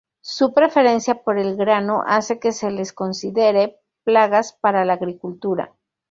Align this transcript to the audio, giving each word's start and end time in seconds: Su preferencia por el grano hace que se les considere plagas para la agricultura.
Su 0.23 0.51
preferencia 0.55 1.21
por 1.23 1.37
el 1.37 1.55
grano 1.55 2.03
hace 2.07 2.39
que 2.39 2.53
se 2.53 2.71
les 2.71 2.91
considere 2.91 3.77
plagas 4.03 4.51
para 4.59 4.83
la 4.83 4.93
agricultura. 4.93 5.75